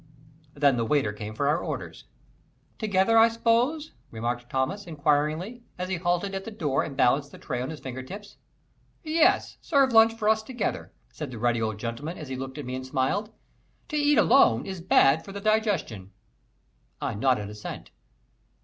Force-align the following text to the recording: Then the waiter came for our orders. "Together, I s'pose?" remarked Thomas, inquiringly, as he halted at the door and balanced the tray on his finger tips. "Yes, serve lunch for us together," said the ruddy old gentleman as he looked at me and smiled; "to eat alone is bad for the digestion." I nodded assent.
Then 0.55 0.77
the 0.77 0.83
waiter 0.83 1.13
came 1.13 1.35
for 1.35 1.47
our 1.47 1.59
orders. 1.59 2.05
"Together, 2.79 3.19
I 3.19 3.27
s'pose?" 3.27 3.91
remarked 4.09 4.49
Thomas, 4.49 4.87
inquiringly, 4.87 5.61
as 5.77 5.89
he 5.89 5.97
halted 5.97 6.33
at 6.33 6.43
the 6.43 6.49
door 6.49 6.81
and 6.83 6.97
balanced 6.97 7.31
the 7.31 7.37
tray 7.37 7.61
on 7.61 7.69
his 7.69 7.79
finger 7.81 8.01
tips. 8.01 8.37
"Yes, 9.03 9.59
serve 9.61 9.93
lunch 9.93 10.15
for 10.15 10.27
us 10.27 10.41
together," 10.41 10.91
said 11.11 11.29
the 11.29 11.37
ruddy 11.37 11.61
old 11.61 11.77
gentleman 11.77 12.17
as 12.17 12.29
he 12.29 12.35
looked 12.35 12.57
at 12.57 12.65
me 12.65 12.73
and 12.73 12.87
smiled; 12.87 13.31
"to 13.89 13.95
eat 13.95 14.17
alone 14.17 14.65
is 14.65 14.81
bad 14.81 15.23
for 15.23 15.31
the 15.33 15.39
digestion." 15.39 16.09
I 16.99 17.13
nodded 17.13 17.47
assent. 17.51 17.91